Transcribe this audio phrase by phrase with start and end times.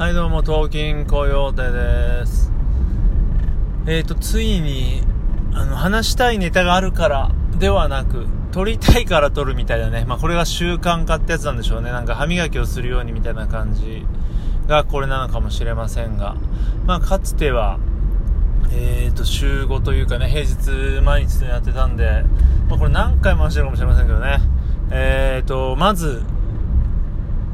[0.00, 2.50] はい、どうも、東京コヨーテです。
[3.86, 5.02] えーと、ついに、
[5.52, 10.06] あの、話したいネタがあるからではなく、撮りたいから撮るみたいだね。
[10.06, 11.90] まあ、これが習慣化ってやつなんでしょうね。
[11.90, 14.06] なんか歯磨きをするようにみたいな感じ
[14.66, 16.34] がこれなのかもしれませんが、
[16.86, 17.78] まあ、かつては、
[18.72, 22.24] えーと、週5というかね、平日毎日やってたんで、
[22.70, 24.38] まあ、これ何回も話してるかもしれませんけどね。
[24.92, 26.22] えーと、まず、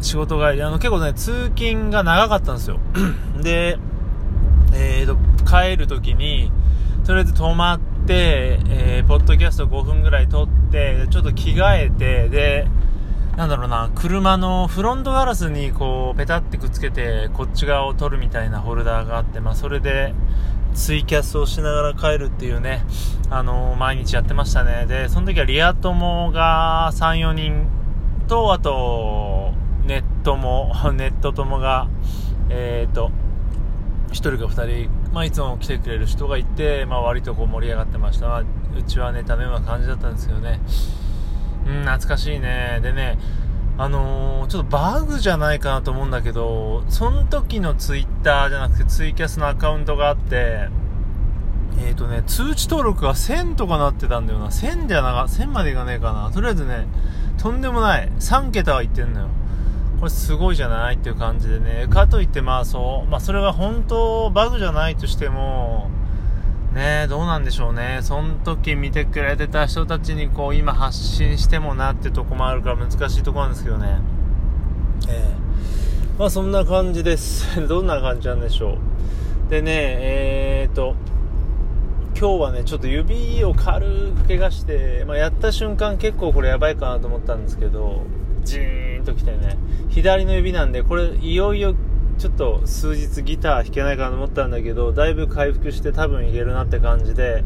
[0.01, 2.79] 仕事帰り、あの結構ね、通勤が長かったんですよ。
[3.43, 3.79] で、
[4.73, 6.53] えーと、帰るときに、
[7.05, 12.69] とりあえず止まって、えー、ポッドキャスト5分ぐらい撮って、ちょっと着替えて、で、
[13.37, 20.15] なんだろうな、車のフロントガラスにこう、ペタってくっつけて、こっち側を撮るみたいなホルダーがあって、まあ、それで、
[20.75, 22.85] ツイキャスをしながら帰るっていうね、
[23.31, 24.87] あのー毎日やってましたね。
[24.87, 27.67] で、その時はリア友が3、4人
[28.29, 29.55] と、あと、
[29.87, 31.89] ネットも、 ネット友が、
[32.51, 33.11] えっ、と、
[34.11, 38.29] 1人か2人、まあ、いつも来てくれる人がいて、まあ、割とこう盛り上がってました。
[38.29, 40.61] まあ、うちはネタのような感じだったんですけどね。
[41.67, 42.81] うん、懐かしいね。
[42.83, 43.19] でね、
[43.79, 50.69] あのーちょっとバグじゃないかなと思うんだけど、その時のツイッターじゃなくてツイキャスのアカウントがあって、
[51.79, 54.47] えっ、とね、通知登録が1000とかなってたんだよな。
[54.47, 56.31] 1000じゃな、1000までいかねえかな。
[56.31, 56.87] とりあえずね、
[57.39, 58.11] とんでもない。
[58.19, 59.29] 3桁はいってんのよ。
[59.99, 61.87] これすごいじゃないっていう感じでね。
[61.89, 65.91] かといってまあそう、まあそれが本当バグじゃないとしても、
[66.75, 68.01] ね、どうなんでしょうね。
[68.03, 74.01] その時見てくれてた人たちにこう今発信してもなってとこもあるから難しいとこなんですけどね。
[75.09, 75.47] ええ
[76.19, 77.61] まあそんな感じです。
[77.69, 78.79] どんな感じなんでしょ
[79.49, 79.51] う。
[79.51, 80.95] でね、えーと、
[82.19, 88.03] 今日はね、ちょっと指を軽く怪我して、まあ、やった瞬間結構これやばいかなと思ったんですけど、
[88.47, 89.59] ジーンときてね、
[89.91, 91.75] 左の指なんで、これいよいよ
[92.19, 97.45] ちょっと数日ギター弾けないかなと思ったんだけど、だいぶ回復して多分いけるなって感じで、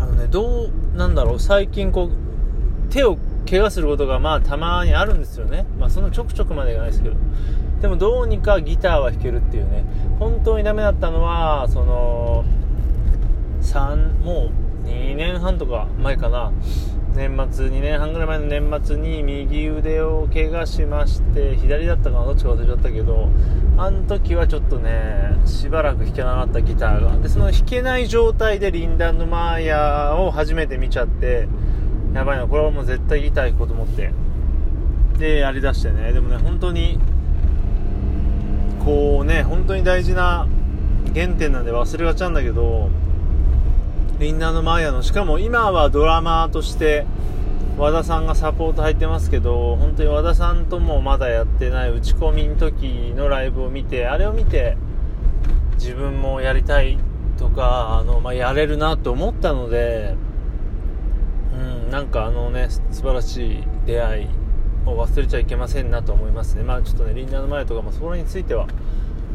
[0.00, 3.18] あのね、どう、なんだろう、最近こう、手を
[3.48, 5.66] 怪我することがまあたまにあるんですよね。
[5.78, 7.16] まあそのちょくちょくまでいかないですけど。
[7.82, 9.84] でもどうにかギターは弾けるっていうね。
[10.18, 12.44] 本当にダメだったのは、その、
[13.62, 14.50] 3も
[14.84, 16.52] う2年半とか前かな
[17.14, 23.28] 年末2年半ぐらい前の年末に右腕を怪我しまして左だったかなどっちか忘れちゃったけど
[23.76, 31.48] あの時はちょっとねしばらく弾けなかったギターがでその弾けない状態でリンダンのマーヤを初めて見ちゃって
[32.14, 34.12] やばいなこれはもう絶対ギター弾こうと思って。
[35.20, 36.12] でやりだしてね。
[36.12, 36.98] でもね本当に
[38.82, 40.48] こうね本当に大事な
[41.14, 42.88] 原点なんで忘れがちなんだけど
[44.20, 45.02] リンダーのマーヤの。
[45.02, 47.06] しかも今はドラマーとして
[47.78, 54.76] 和田さんがサポート入ってますけど本当に和田さんともまだやってない打ち込みの時のライブを見てあれを見て
[55.76, 56.98] 自分もやりたい
[57.38, 60.14] とかあの、まあ、やれるなと思ったので
[61.54, 64.26] うんなんかあのね素晴らしい出会い
[64.84, 66.62] を忘れちゃいけませんなと思いますね。
[66.62, 68.66] まあちょっとねリンダーのマーヤとかもそこについては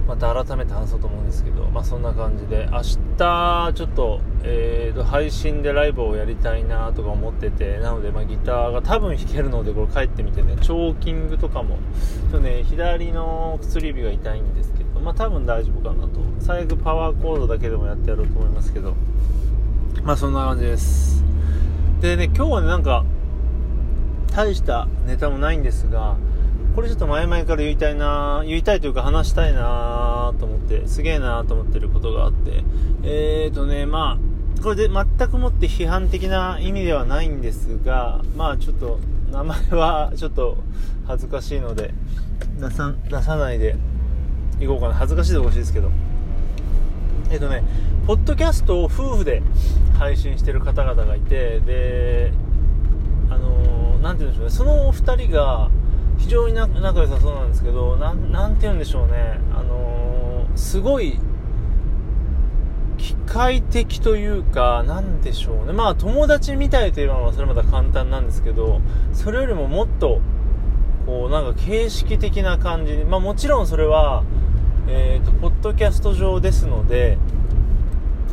[0.08, 2.82] また改めて話そうと思うんですけど、まあ、そんな感じで明
[3.18, 16.20] 日ちょっと,、えーと配信でライブをやりたいなとか思っててなので、ま、ギターが多分弾けるのでこれ帰ってみてねチョーキングとかもちょっとね左の薬指が痛いんですけど、まあ、多分大丈夫かなと。
[16.40, 18.94] 最悪パワーコードだけでもやってやろうと思いますけど
[20.04, 21.24] まあそんな感じです。
[22.02, 23.04] でね今日はねなんか
[24.36, 26.16] 大したネタもないんですが
[26.75, 32.63] これちょっと前々から言いたいな言いたいというか話したいなと思ってすげえなと思ってることがあって。
[33.03, 39.00] えーとねまあこれで全くもって批判的な意味ではないんですがまあちょっと
[39.31, 40.58] 名前はちょっと
[41.06, 41.94] 恥ずかしいので
[42.59, 43.75] 出さ出さないで
[44.59, 44.94] いこうかな。
[44.96, 45.92] 恥ずかしいでほしいですけど。
[47.30, 47.63] えっ、とね
[48.06, 49.42] ポッドキャストを夫婦で
[49.97, 52.31] 配信してる方々がいてで
[53.30, 54.50] あのーなんて言うんでしょうね。
[54.52, 55.69] そのお二人が
[56.18, 59.39] 非常に仲良さそうなんですけどなんて言うんでしょうね。
[59.54, 61.19] あのーすごい
[62.98, 65.74] 機械的というかなんでしょうね。
[65.74, 68.80] まあ友達みたいといえばそれまた簡単なんですけど
[69.13, 70.22] それよりももっと
[71.06, 74.24] こうなんか形式的な感じにまあもちろんそれは
[74.88, 77.18] えーとポッドキャスト上ですので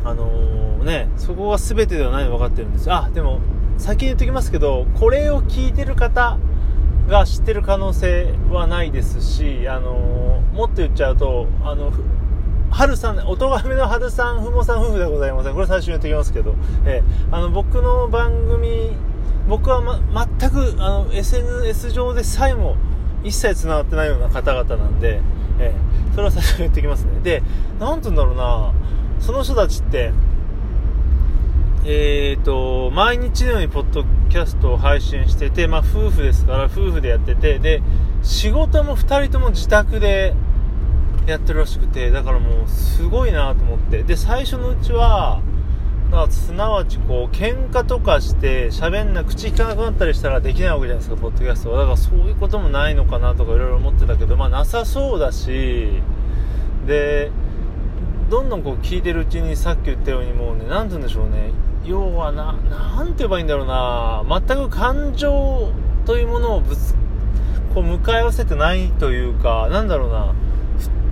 [0.05, 2.91] あのーねそこが全てではないの分かってるんです。
[2.91, 3.41] あでも
[3.77, 6.37] 先に言っときますけどこれを聞いてる方
[7.07, 12.03] が知ってる可能性はないですし、あのもっと言っちゃうと、あの、ふ
[12.71, 15.53] 春さん、音がめの春さん、ふもさん夫婦でございません。
[15.53, 16.55] これ最初に言っておきますけど、
[16.85, 18.91] えーあの、僕の番組、
[19.47, 22.77] 僕は、ま、全く、あの、SNS 上でさえも
[23.23, 25.21] 一切繋がってないような方々なんで、
[25.59, 25.75] ええ、
[26.13, 27.19] それは最初に言ってきますね。
[27.21, 27.43] で、
[27.79, 28.73] なんて言うんだろうな、
[29.19, 30.11] その人たちって、
[31.85, 37.81] えーと、毎日のようにポッドキャストを配信してて、まあ、夫婦ですから夫婦でやっててで
[38.21, 40.33] 仕事も2人とも自宅で
[41.25, 44.03] やってるらしくてだからもうすごいなと思って。
[44.03, 45.41] で最初のうちは
[46.09, 51.79] だすなわちこう喧嘩とかして喋んな口聞かなくなったりしたらできないわけじゃないですかポッドキャストは。
[51.79, 56.01] だからそういうこともないのかなとかいろいろ思ってたけどまあなさそうだし
[56.87, 57.29] で
[58.29, 61.51] どんどんこう聞いてるうちにさっき言ったようにもうね何て言うんでしょうね。
[61.85, 62.53] 要はな
[62.97, 64.23] 何て言えばいいんだろうな。
[64.47, 65.71] 全く感情
[66.05, 66.95] というものをぶつ
[67.73, 70.33] こう向かい合わせてないというかなんだろうな。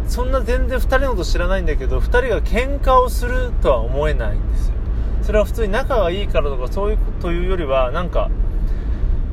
[0.07, 4.73] そんな全然2人のこと知らないんだけど2人が喧嘩をするとは思えないんですよ。
[5.23, 8.29] それは普通に仲がいいからとかそういうというよりはなんか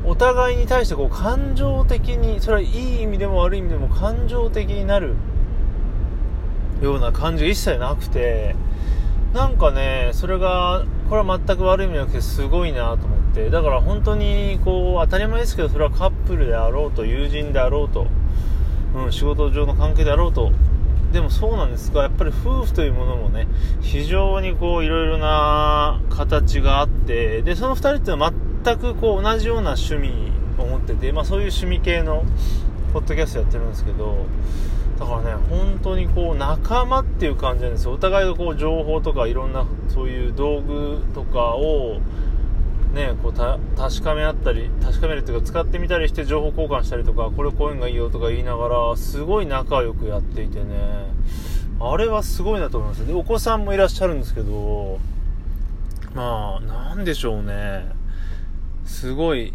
[0.04, 5.14] お互いに対してこう感情的にそれはいい意味でも悪い意味でも感情的になる
[6.80, 8.54] ような感じが一切なくて
[9.34, 13.50] なんかねそれがこれは全く悪い意味じゃなくてすごいなと思って。
[13.50, 18.06] だから本当にこう当たり前ですけどそれはカップルであろうと友人であろうと、
[18.94, 20.52] うん、仕事上の関係であろうと。
[21.12, 23.48] でもそうなんですが、やっぱり夫婦というものもね、
[23.80, 28.32] 非常にこう、いろいろな形があって、で、その2人っていうのは
[28.62, 30.10] 全くこう、同じような趣味
[30.58, 32.24] を持ってて、まあそういう趣味系の、
[32.92, 34.26] ポッドキャストやってるんですけど、
[34.98, 37.92] だからね、本当にこう、仲間っていう感じなんですよ。
[37.92, 42.00] お互いがこう、情報とかいろんな、そういう道具とかを、
[42.92, 51.06] ね、こう確かめ合ったり確かめるっていうか使ってみたりして情報交換したりとかこれこういうのがいいよとか言いながらすごい仲良くやっていてね。
[51.80, 54.98] あれはすごいなと思いますでお子さんもいらっしゃるんですけど
[56.12, 57.92] まあなんでしょうね。
[58.84, 59.52] すごい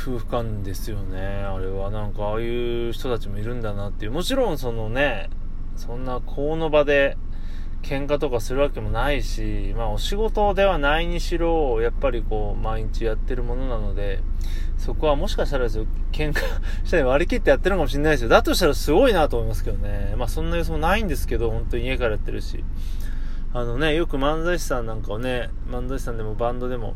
[0.00, 5.28] 夫婦間ですよねあれはなんかああいう人たちもいるんだなっていうもちろんそのね
[5.76, 7.16] そんなこの場で
[7.82, 14.20] 喧嘩とかするわけもないし、まあお仕事ではないにしろ、やっぱりこう、毎日やってるものなので、
[14.76, 16.40] そこはもしかしたらですよ、喧嘩
[16.84, 18.28] したり割り切ってやってるのかもしれないですよ。
[18.28, 20.14] だとしたらすごいなと思いますけどね。
[20.18, 22.62] まあそんな様子もないんですけど、本当に家からやってるし。
[23.52, 26.94] あのね、よく漫才師さんなんかをね、漫才師さんでもバンドでも、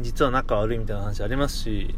[0.00, 1.94] 実は仲悪いみたいな話ありますし、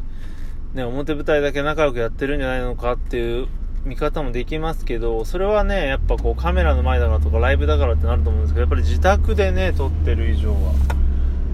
[0.74, 3.48] ね、表舞台だけ仲良くやってるんじゃないのかっていう
[3.84, 10.72] 見方もできますけど、それはね、やっぱこうカメラの前だからとかライブだからってなると思うんですけど、やっぱり自宅でね、撮ってる以上は、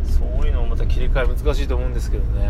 [0.05, 2.47] そういうのもまた切り替え難しいと思うんですけどね。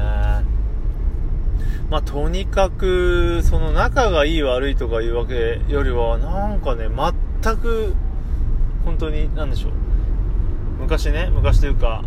[1.91, 7.95] まあ、とにかく、その仲がいい悪いとかいうわけよりは、なんかね、全く、
[8.85, 9.73] 本当に、なんでしょう。
[10.81, 12.03] 昔ね、昔というか、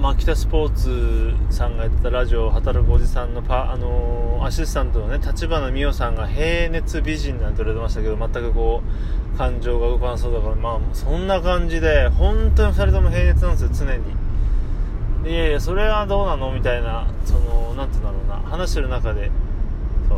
[0.00, 8.80] マキタスポーツさんがやってたラジオ働くおじさんのパ、あのー、アシスタントのね立花美桜さんが平熱美人なんて言われてましたけど全くこ
[9.34, 14.02] う感情が動かなそうだからまあそんな感じで本当に2人とも平熱なんですよ常に。
[15.28, 16.52] いやいやそれはどうなの？
[16.52, 19.32] みたいなその何て言うんだろうな話してる中で。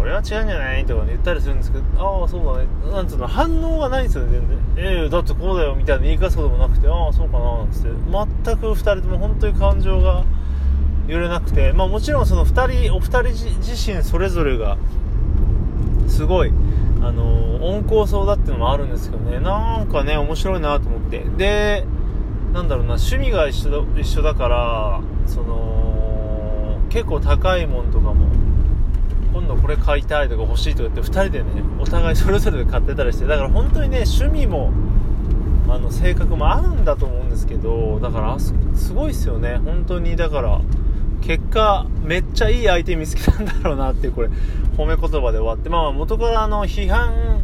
[0.00, 2.69] それは違うんじゃないとか、ね、言ったりするんですけど、ああ、そうだね。
[2.91, 4.58] なんつうの、反応がないんですよね、全然。
[4.79, 7.88] ええー、だってこうだよ、みたいな言い返すこともなくて、ああ、そうかな、なんつって。
[8.44, 10.25] 全く二人とも本当に感情が
[11.06, 13.23] 揺れなくて、まあもちろんその二人、お二人
[13.58, 14.79] 自身それぞれが、
[16.08, 16.53] すごい、
[17.03, 21.22] あのー、温厚そうだっていうのもあるんですけどね、なんかね、面白いなと思って。
[21.36, 21.84] で、
[22.55, 28.41] なんだろうな、趣味が一緒だ一緒だから、その、結構高いもんとかも、
[29.32, 31.46] 今度これ買いたいとか欲しいとかって2人でね
[31.81, 34.72] お互いそれぞれで買ってたりしてだから本当にね趣味も
[35.69, 38.53] あの性格もあるんだと思うんですけどだからす
[38.93, 39.56] ごいですよね。
[39.65, 40.60] 本当にだから
[41.22, 44.29] 結果めっちゃいい相手見つけたんだろうなっていうこれ
[44.77, 45.69] 褒め言葉で終わって。
[45.69, 47.43] まあ元からあの批判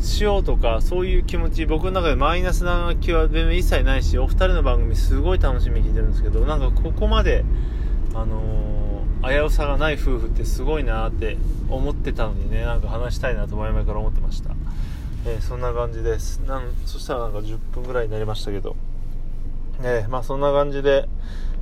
[0.00, 7.44] しようとかそういう気持ち僕の中でマイナスな気は全然一切ないしお二人の番組すごい楽しみに聞いてるんですけどなんかここまで
[8.14, 8.59] あのー
[9.30, 11.36] 危うさがない夫婦ってすごいなって
[11.68, 14.56] 思ってたのにねなんか話したいなと前々から思ってました、
[15.24, 16.38] えー、そんな感じです。
[16.40, 18.76] なんそしたらなんか10分ぐらいになりましたけど。
[19.82, 21.08] えー、まあそんな感じで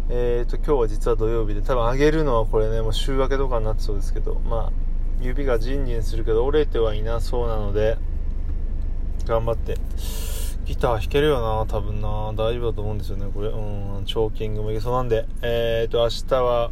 [0.08, 4.72] えーと今日は実は土曜日で多分あげるのはこれねもう週明けとかになってそうですけどまあ
[5.20, 7.96] 指がジンジンするけど折れてはいなそうなので
[9.26, 9.76] 頑張って
[10.64, 12.08] ギター弾けるよな多分な。
[12.32, 13.48] 大丈夫だと思うんですよねこれ。
[13.48, 15.26] うんチョーキングもいけそうなんで。
[15.42, 16.70] えーと明日は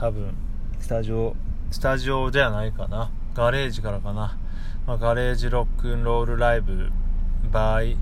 [0.00, 0.32] 多分
[0.80, 1.36] スタジオ
[1.70, 4.38] スタジオではないかなガレージからかな、
[4.86, 6.90] まあ、ガレージロックンロールライブ
[7.52, 7.98] by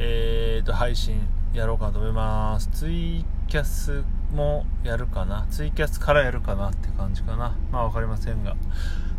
[0.00, 1.20] えーと配信
[1.54, 4.02] やろうかなと思いますツイキャス
[4.34, 8.56] もやるかなツイキャスからやるかなって感じかなまあ分かりませんが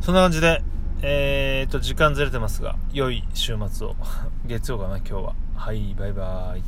[0.02, 0.62] そんな感じで
[1.02, 3.96] えーと、時間ずれてますが、良い週末を。
[4.48, 5.36] 月曜かな、今日は。
[5.56, 6.64] はい、バイバーイ。